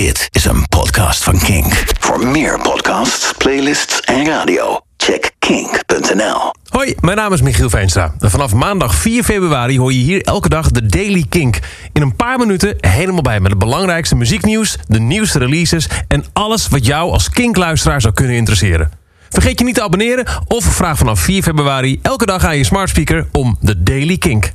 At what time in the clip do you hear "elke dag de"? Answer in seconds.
10.22-10.86